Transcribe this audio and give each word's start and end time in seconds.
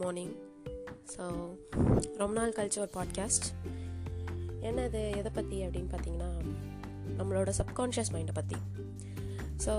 Morning 0.00 0.34
so 1.16 1.24
ரொம்ப 2.16 2.34
நாள் 2.34 2.52
கழிச்சு 2.52 2.78
ஒரு 2.78 2.90
பாட்காஸ்ட் 2.94 3.46
என்னது 4.62 5.00
எதை 5.16 5.30
பற்றி 5.32 5.66
அப்படின்னு 5.66 5.94
பார்த்தீங்கன்னா 5.94 6.30
நம்மளோட 7.18 7.52
சப்கான்ஷியஸ் 7.58 8.12
மைண்டை 8.12 8.34
பற்றி 8.34 8.56
ஸோ 9.66 9.72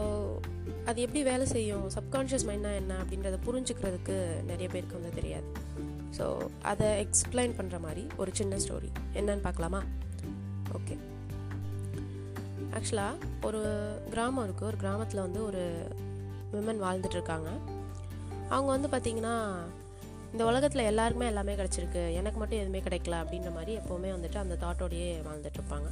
அது 0.86 1.02
எப்படி 1.02 1.24
வேலை 1.24 1.46
செய்யும்? 1.46 1.90
சப்கான்ஷியஸ் 1.90 2.48
மைண்ட்னா 2.48 2.76
என்ன 2.76 3.04
அப்படின்றத 3.04 3.38
புரிஞ்சுக்கிறதுக்கு 3.46 4.16
நிறைய 4.44 4.70
பேருக்கு 4.70 5.00
வந்து 5.00 5.14
தெரியாது. 5.14 5.48
ஸோ 6.18 6.48
அதை 6.62 6.88
எக்ஸ்பிளைன் 7.06 7.56
பண்ணுற 7.58 7.80
மாதிரி 7.80 8.08
ஒரு 8.18 8.32
சின்ன 8.34 8.56
ஸ்டோரி 8.56 8.90
என்னன்னு 9.14 9.42
பார்க்கலாமா? 9.42 9.84
ஓகே 10.74 10.98
ஆக்சுவலாக 12.72 13.46
ஒரு 13.46 13.62
கிராமம் 14.10 14.50
இருக்குது 14.50 14.64
ஒரு 14.64 14.78
கிராமத்தில் 14.78 15.22
வந்து 15.22 15.46
ஒரு 15.46 15.88
விமன் 16.54 16.84
வாழ்ந்துட்டுருக்காங்க 16.86 17.50
அவங்க 18.50 18.88
வந்து 18.88 18.88
பார்த்திங்கன்னா 18.88 19.36
இந்த 20.32 20.44
உலகத்தில் 20.46 20.90
எல்லாருக்குமே 20.92 21.28
எல்லாமே 21.28 21.54
கிடச்சிருக்கு. 21.56 22.02
எனக்கு 22.20 22.40
மட்டும் 22.40 22.60
எதுவுமே 22.60 22.80
கிடைக்கல 22.80 23.16
அப்படின்ற 23.24 23.50
மாதிரி 23.54 23.74
எப்போவுமே 23.78 24.10
வந்துட்டு 24.16 24.38
அந்த 24.38 24.58
தாட்டோடையே 24.64 25.10
வாழ்ந்துட்டுருப்பாங்க 25.28 25.90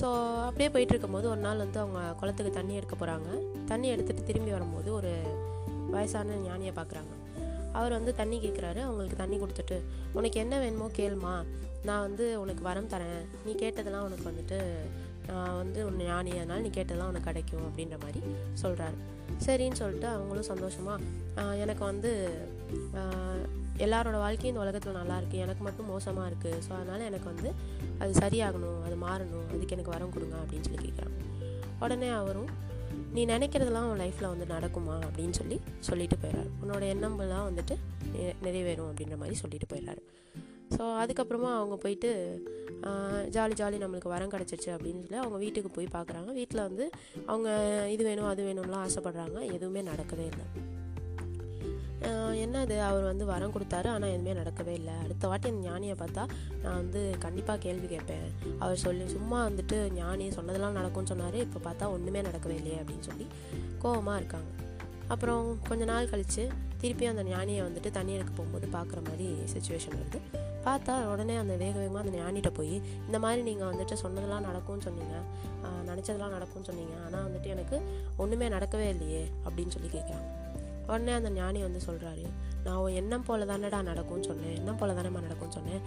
ஸோ 0.00 0.06
அப்படியே 0.40 0.68
போயிட்டு 0.70 0.92
இருக்கும்போது 0.94 1.26
ஒரு 1.28 1.40
நாள் 1.40 1.56
வந்து 1.56 1.78
அவங்க 1.80 2.00
குளத்துக்கு 2.20 2.52
தண்ணி 2.52 2.74
எடுக்க 2.74 2.94
போகிறாங்க 2.96 3.30
தண்ணி 3.64 3.88
எடுத்துகிட்டு 3.94 4.22
திரும்பி 4.22 4.50
வரும்போது 4.50 4.92
ஒரு 4.92 5.12
வயசான 5.90 6.36
ஞானியை 6.46 6.72
பார்க்குறாங்க 6.78 7.12
அவர் 7.72 7.92
வந்து 7.92 8.14
தண்ணி 8.14 8.36
கேட்குறாரு 8.38 8.80
அவங்களுக்கு 8.80 9.16
தண்ணி 9.16 9.36
கொடுத்துட்டு 9.36 9.76
உனக்கு 10.12 10.40
என்ன 10.40 10.58
வேணுமோ 10.58 10.86
கேளுமா. 10.96 11.34
நான் 11.84 12.00
வந்து 12.00 12.40
உனக்கு 12.40 12.62
வரம் 12.62 12.88
தரேன். 12.88 13.22
நீ 13.44 13.52
கேட்டதெல்லாம் 13.52 14.06
உனக்கு 14.08 14.28
வந்துட்டு 14.30 14.58
நான் 15.26 15.56
வந்து 15.56 15.86
உன்னை 15.86 16.06
ஞானி 16.06 16.30
அதனால் 16.30 16.60
நீ 16.60 16.68
கேட்டதெல்லாம் 16.68 17.06
உனக்கு 17.06 17.32
கிடைக்கும் 17.32 17.62
அப்படின்ற 17.62 18.00
மாதிரி 18.02 18.20
சொல்கிறாரு 18.62 18.98
சரின்னு 19.46 19.72
சொல்லிட்டு 19.72 20.06
அவங்களும் 20.06 20.42
சந்தோஷமாக 20.42 21.02
எனக்கு 21.56 21.84
வந்து 21.84 22.10
எல்லாரோட 23.78 24.12
வாழ்க்கையும் 24.12 24.52
இந்த 24.52 24.60
உலகத்தில் 24.60 24.92
நல்லா 24.92 25.18
இருக்குது 25.18 25.34
எனக்கு 25.34 25.62
மட்டும் 25.62 25.86
மோசமாக 25.86 26.30
இருக்குது 26.30 26.58
ஸோ 26.68 26.72
அதனால் 26.72 27.00
எனக்கு 27.00 27.24
வந்து 27.24 27.52
அது 27.98 28.12
சரியாகணும் 28.20 28.82
அது 28.84 28.96
மாறணும். 28.96 29.46
அதுக்கு 29.48 29.68
எனக்கு 29.68 29.90
வரம் 29.90 30.12
கொடுங்க 30.12 30.36
அப்படின்னு 30.36 30.64
சொல்லி 30.64 30.78
கேட்குறாங்க 30.78 31.18
உடனே 31.80 32.08
அவரும் 32.08 32.48
நீ 33.12 33.26
நினைக்கிறதெல்லாம் 33.26 33.90
உன் 33.90 34.00
லைஃப்பில் 34.00 34.28
வந்து 34.28 34.44
நடக்குமா? 34.44 35.00
அப்படின்னு 35.06 35.30
சொல்லி 35.30 35.60
சொல்லிட்டு 35.80 36.16
போயிடுறாரு 36.16 36.50
உன்னோட 36.64 36.84
எண்ணம்லாம் 36.94 37.48
வந்துட்டு 37.48 37.76
நிறைவேறும் 38.42 38.90
அப்படின்ற 38.90 39.16
மாதிரி 39.16 39.34
சொல்லிட்டு 39.34 39.76
போயிடுறாரு 39.76 40.02
ஸோ 40.76 40.82
அதுக்கப்புறமா 41.02 41.52
அவங்க 41.60 41.76
போயிட்டு 41.84 42.10
ஜாலி 43.34 43.54
ஜாலி 43.60 43.76
நம்மளுக்கு 43.82 44.12
வரம் 44.12 44.32
கிடச்சிருச்சு 44.34 44.70
அப்படின்னு 44.74 45.02
சொல்லி 45.04 45.22
அவங்க 45.22 45.36
வீட்டுக்கு 45.42 45.70
போய் 45.74 45.94
பார்க்குறாங்க 45.96 46.30
வீட்டில் 46.38 46.66
வந்து 46.68 46.84
அவங்க 47.30 47.48
இது 47.94 48.02
வேணும் 48.08 48.30
அது 48.30 48.42
வேணும்லாம் 48.48 48.84
ஆசைப்பட்றாங்க. 48.86 49.38
எதுவுமே 49.56 49.82
நடக்கவே 49.90 50.26
இல்லை. 50.32 50.46
என்னது? 52.44 52.76
அவர் 52.88 53.04
வந்து 53.10 53.24
வரம் 53.30 53.52
கொடுத்தாரு 53.54 53.88
ஆனால் 53.94 54.12
எதுவுமே 54.14 54.32
நடக்கவே 54.40 54.72
இல்லை. 54.78 54.94
அடுத்த 55.04 55.28
வாட்டி 55.30 55.50
அந்த 55.50 55.62
ஞானியை 55.68 55.94
பார்த்தா 56.00 56.22
நான் 56.62 56.78
வந்து 56.80 57.00
கண்டிப்பாக 57.24 57.58
கேள்வி 57.66 57.88
கேட்பேன். 57.92 58.26
அவர் 58.62 58.82
சொல்லி 58.84 59.04
சும்மா 59.16 59.38
வந்துட்டு 59.48 59.78
ஞானி 60.00 60.26
சொன்னதெல்லாம் 60.38 60.78
நடக்கும்னு 60.78 61.12
சொன்னார். 61.12 61.38
இப்போ 61.46 61.60
பார்த்தா 61.68 61.92
ஒன்றுமே 61.96 62.22
நடக்கவே 62.28 62.56
இல்லையே 62.60 62.78
அப்படின்னு 62.82 63.08
சொல்லி 63.10 63.26
கோபமாக 63.84 64.20
இருக்காங்க. 64.22 64.50
அப்புறம் 65.14 65.44
கொஞ்ச 65.68 65.84
நாள் 65.92 66.12
கழித்து 66.12 66.44
திருப்பி 66.82 67.06
அந்த 67.12 67.24
ஞானியை 67.32 67.62
வந்துட்டு 67.68 67.90
தண்ணி 67.98 68.14
எடுக்க 68.18 68.32
போகும்போது 68.38 68.68
பார்க்குற 68.78 69.00
மாதிரி 69.10 69.28
சுச்சுவேஷன் 69.54 69.98
வருது. 70.00 70.20
பார்த்தா 70.66 70.94
உடனே 71.12 71.34
அந்த 71.42 71.54
வேக 71.62 71.74
வேகமாக 71.82 72.02
அந்த 72.04 72.14
ஞானிகிட்ட 72.20 72.50
போய் 72.58 72.74
இந்த 73.06 73.18
மாதிரி 73.24 73.40
நீங்கள் 73.48 73.70
வந்துட்டு 73.70 73.94
சொன்னதெல்லாம் 74.02 74.46
நடக்கும்னு 74.48 74.86
சொன்னீங்க. 74.88 75.16
நினச்சதெல்லாம் 75.88 76.34
நடக்கும்னு 76.36 76.68
சொன்னீங்க. 76.70 76.94
ஆனால் 77.06 77.24
வந்துட்டு 77.26 77.48
எனக்கு 77.54 77.76
ஒன்றுமே 78.22 78.48
நடக்கவே 78.56 78.86
இல்லையே 78.94 79.22
அப்படின்னு 79.46 79.74
சொல்லி 79.76 79.90
கேட்குறாங்க 79.96 80.28
உடனே 80.86 81.12
அந்த 81.18 81.30
ஞானி 81.38 81.60
வந்து 81.66 81.80
சொல்கிறாரு 81.86 82.24
நான் 82.64 82.78
உன் 82.82 82.96
எண்ணம் 83.00 83.24
போல 83.26 83.44
தானேடா 83.50 83.78
நடக்கும்னு 83.88 84.26
சொன்னேன். 84.28 84.54
எண்ணம் 84.58 84.78
போல 84.80 84.94
தானேம்மா 84.98 85.20
நடக்கும்னு 85.26 85.56
சொன்னேன். 85.58 85.82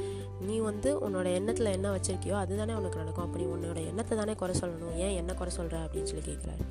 நீ 0.47 0.55
வந்து 0.67 0.89
உன்னோட 1.05 1.27
எண்ணத்தில் 1.39 1.75
என்ன 1.77 1.87
வச்சிருக்கியோ 1.95 2.35
அதுதானே 2.43 2.73
உனக்கு 2.79 3.01
நடக்கும். 3.01 3.25
அப்படி 3.27 3.45
உன்னோட 3.55 3.79
எண்ணத்தை 3.91 4.15
தானே 4.21 4.35
குறை 4.41 4.55
சொல்லணும். 4.61 4.95
ஏன் 5.05 5.15
என்ன 5.21 5.33
குறை 5.41 5.53
சொல்கிற 5.59 5.81
அப்படின்னு 5.85 6.11
சொல்லி 6.11 6.25
கேட்குறாரு 6.29 6.63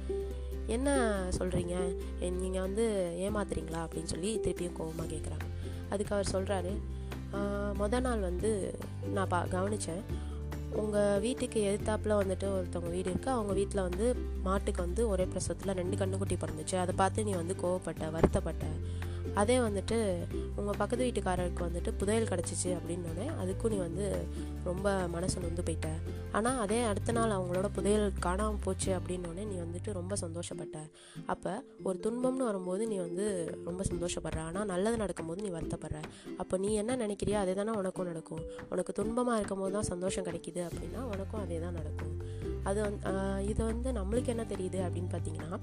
என்ன 0.76 0.90
சொல்கிறீங்க 1.38 1.74
நீங்கள் 2.42 2.64
வந்து 2.66 2.84
ஏமாத்துறீங்களா? 3.26 3.80
அப்படின்னு 3.86 4.12
சொல்லி 4.12 4.30
திருப்பியும் 4.44 4.76
கோபமாக 4.78 5.08
கேட்குறாங்க 5.14 5.48
அதுக்கு 5.94 6.14
அவர் 6.16 6.32
சொல்கிறாரு 6.34 6.72
மொதல் 7.80 8.00
நாள் 8.00 8.20
வந்து 8.20 8.50
நான் 9.14 9.28
பா 9.28 9.38
கவனித்தேன் 9.52 10.04
உங்கள் 10.82 11.20
வீட்டுக்கு 11.20 11.58
எதிர்த்தாப்பில் 11.60 12.20
வந்துட்டு 12.20 12.46
ஒருத்தவங்க 12.54 12.90
வீடு 12.90 13.08
இருக்குது 13.10 13.34
அவங்க 13.34 13.52
வீட்டில் 13.52 13.82
வந்து 13.82 14.06
மாட்டுக்கு 14.42 14.80
வந்து 14.82 15.08
ஒரே 15.08 15.24
பிரசவத்தில் 15.24 15.76
ரெண்டு 15.80 15.96
கண்ணுக்குட்டி 15.96 16.36
பிறந்துச்சு. 16.44 16.76
அதை 16.76 16.94
பார்த்து 16.96 17.24
நீ 17.24 17.34
வந்து 17.34 17.56
கோவப்பட்ட 17.62 18.10
வருத்தப்பட்ட. 18.10 18.64
அதே 19.40 19.56
வந்துட்டு 19.58 19.96
உங்கள் 20.58 20.78
பக்கத்து 20.80 21.06
வீட்டுக்காரருக்கு 21.06 21.62
வந்துட்டு 21.66 21.90
புதையல் 22.00 22.28
கிடச்சிச்சு 22.32 22.70
அப்படின்னோடனே 22.78 23.26
அதுக்கும் 23.42 23.72
நீ 23.74 23.78
வந்து 23.86 24.06
ரொம்ப 24.68 24.92
மனசு 25.14 25.42
நொந்து 25.44 25.62
போயிட்ட. 25.66 25.88
ஆனால் 26.38 26.58
அதே 26.64 26.78
அடுத்த 26.90 27.12
நாள் 27.12 27.34
அவங்களோட 27.36 27.68
புதையல் 27.76 28.06
காணாமல் 28.26 28.62
போச்சு 28.66 28.90
அப்படின்னோடனே 28.98 29.44
நீ 29.50 29.56
வந்துட்டு 29.64 29.92
ரொம்ப 29.92 30.16
சந்தோஷப்பட்ட. 30.24 30.78
அப்போ 31.34 31.52
ஒரு 31.82 31.98
துன்பம்னு 32.06 32.48
வரும்போது 32.50 32.82
நீ 32.92 32.98
வந்து 33.06 33.26
ரொம்ப 33.68 33.82
சந்தோஷப்படுற. 33.92 34.40
ஆனால் 34.48 34.70
நல்லது 34.72 34.96
நடக்கும்போது 34.96 35.42
நீ 35.46 35.50
வருத்தப்படுற. 35.58 36.00
அப்போ 36.38 36.56
நீ 36.64 36.72
என்ன 36.82 36.96
நினைக்கிறியோ 36.96 37.38
அதே 37.44 37.54
தானே 37.54 37.74
உனக்கும் 37.80 38.10
நடக்கும். 38.12 38.44
உனக்கு 38.70 38.94
துன்பமாக 39.02 39.38
இருக்கும் 39.40 39.64
போது 39.64 39.74
தான் 39.78 39.90
சந்தோஷம் 39.92 40.28
கிடைக்கிது 40.30 40.62
அப்படின்னா 40.68 41.02
உனக்கும் 41.14 41.42
அதே 41.44 41.60
தான் 41.66 41.78
நடக்கும். 41.80 42.13
அது 42.70 42.78
வந்து 42.86 43.12
இது 43.52 43.60
வந்து 43.70 43.88
நம்மளுக்கு 44.00 44.32
என்ன 44.34 44.44
தெரியுது 44.52 44.80
அப்படின்னு 44.86 45.10
பார்த்தீங்கன்னா 45.14 45.58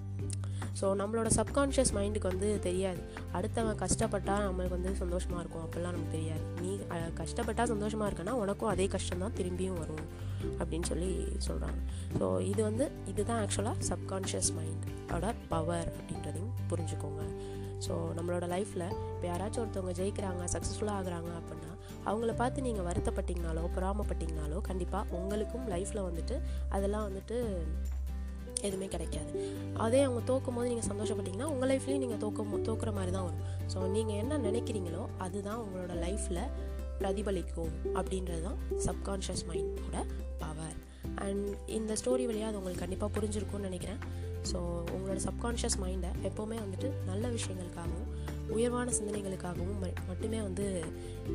ஸோ 0.80 0.88
நம்மளோட 1.00 1.30
சப்கான்ஷியஸ் 1.38 1.92
மைண்டுக்கு 1.96 2.30
வந்து 2.32 2.50
தெரியாது. 2.66 3.02
அடுத்தவன் 3.38 3.80
கஷ்டப்பட்டால் 3.82 4.46
நம்மளுக்கு 4.48 4.76
வந்து 4.78 4.92
சந்தோஷமாக 5.02 5.42
இருக்கும். 5.42 5.64
அப்படிலாம் 5.66 5.96
நமக்கு 5.96 6.16
தெரியாது. 6.18 6.44
நீ 6.62 6.70
கஷ்டப்பட்டால் 7.20 7.72
சந்தோஷமாக 7.74 8.10
இருக்கனா 8.10 8.36
உனக்கும் 8.44 8.72
அதே 8.74 8.86
கஷ்டம் 8.94 9.24
தான் 9.26 9.36
திரும்பியும் 9.40 9.80
வரும் 9.82 10.06
அப்படின்னு 10.60 10.90
சொல்லி 10.92 11.10
சொல்கிறாங்க 11.48 11.80
ஸோ 12.20 12.28
இது 12.52 12.62
வந்து 12.70 12.86
இதுதான் 13.14 13.42
ஆக்சுவலாக 13.44 13.88
சப்கான்ஷியஸ் 13.90 14.52
மைண்டோட 14.60 15.34
பவர் 15.52 15.90
அப்படின்றதையும் 15.98 16.56
புரிஞ்சுக்கோங்க. 16.72 17.24
ஸோ 17.88 17.94
நம்மளோட 18.16 18.48
லைஃப்பில் 18.48 18.88
இப்போ 18.90 19.28
யாராச்சும் 19.28 19.64
ஒருத்தவங்க 19.64 20.04
ஜெயிக்கிறாங்க 20.04 20.44
சக்ஸஸ்ஃபுல்லாக 20.54 21.00
ஆகுறாங்க 21.00 21.30
அப்படின்னா 21.40 21.72
அவங்கள 22.06 22.36
பார்த்து 22.36 22.62
நீங்கள் 22.62 22.86
வருத்தப்பட்டீங்கனாலோ 22.86 23.64
பொறாமப்பட்டீங்கனாலோ 23.76 24.62
கண்டிப்பாக 24.62 25.06
உங்களுக்கும் 25.12 25.70
லைஃப்பில் 25.70 26.08
வந்துட்டு 26.10 26.42
அதெல்லாம் 26.70 27.08
வந்துட்டு 27.10 27.38
எதுவுமே 28.62 28.88
கிடைக்காது. 28.88 29.32
அதே 29.74 30.02
அவங்க 30.02 30.34
தோக்கும் 30.34 30.54
போது 30.54 30.68
நீங்கள் 30.68 30.90
சந்தோஷப்பட்டீங்கன்னா 30.90 31.44
உங்கள் 31.44 31.70
லைஃப்லேயும் 31.70 31.98
நீங்கள் 31.98 32.18
தோக்க 32.18 32.44
தோக்குற 32.44 32.94
மாதிரி 32.94 33.12
தான் 33.12 33.24
வரும். 33.24 33.70
ஸோ 33.74 33.88
நீங்கள் 33.88 34.16
என்ன 34.16 34.38
நினைக்கிறீங்களோ 34.38 35.08
அதுதான் 35.18 35.58
உங்களோட 35.58 35.94
லைஃப்பில் 36.00 36.44
பிரதிபலிக்கும் 37.00 37.72
அப்படின்றது 37.94 38.42
தான் 38.42 38.60
சப்கான்ஷியஸ் 38.88 39.46
மைண்டோட 39.50 40.06
பவர் 40.40 40.78
அண்ட் 41.26 41.48
இந்த 41.78 41.96
ஸ்டோரி 42.02 42.26
வழியாக 42.30 42.50
அது 42.50 42.60
உங்களுக்கு 42.60 42.84
கண்டிப்பாக 42.86 43.12
புரிஞ்சிருக்கும்னு 43.18 43.70
நினைக்கிறேன். 43.70 44.02
ஸோ 44.52 44.60
உங்களோட 44.96 45.20
சப்கான்ஷியஸ் 45.28 45.78
மைண்டை 45.84 46.12
எப்போவுமே 46.30 46.58
வந்துட்டு 46.64 46.90
நல்ல 47.10 47.28
விஷயங்களுக்காகவும் 47.38 48.08
உயர்வான 48.56 48.92
சிந்தனைகளுக்காகவும் 48.98 49.80
மட்டுமே 50.10 50.42
வந்து 50.42 50.66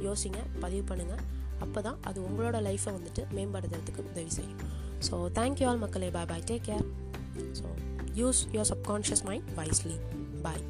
யோசிங்க 0.06 0.38
பதிவு 0.64 0.84
பண்ணுங்கள் 0.91 1.22
அப்போ 1.64 1.81
தான் 1.81 1.98
அது 2.09 2.19
உங்களோட 2.28 2.56
லைஃப்பை 2.69 2.92
வந்துட்டு 2.97 3.22
மேம்படுத்துறதுக்கு 3.37 4.03
உதவி 4.12 4.32
செய்யும். 4.38 4.62
ஸோ 5.09 5.14
தேங்க்யூ 5.38 5.66
ஆல் 5.70 5.82
மக்களே. 5.84 6.10
Bye 6.16 6.31
bye 6.32 6.47
take 6.50 6.66
care 6.69 6.84
so 7.60 7.66
use 8.20 8.43
your 8.56 8.70
subconscious 8.72 9.25
mind 9.28 9.48
wisely 9.58 9.97
bye 10.47 10.64